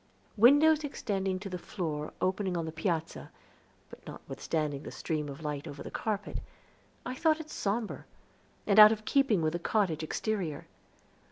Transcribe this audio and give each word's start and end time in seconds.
Windows 0.35 0.83
extending 0.83 1.37
to 1.37 1.47
the 1.47 1.59
floor 1.59 2.11
opening 2.21 2.57
on 2.57 2.65
the 2.65 2.71
piazza, 2.71 3.29
but 3.91 4.03
notwithstanding 4.07 4.81
the 4.81 4.89
stream 4.89 5.29
of 5.29 5.43
light 5.43 5.67
over 5.67 5.83
the 5.83 5.91
carpet, 5.91 6.39
I 7.05 7.13
thought 7.13 7.39
it 7.39 7.51
somber, 7.51 8.07
and 8.65 8.79
out 8.79 8.91
of 8.91 9.05
keeping 9.05 9.43
with 9.43 9.53
the 9.53 9.59
cottage 9.59 10.01
exterior. 10.01 10.65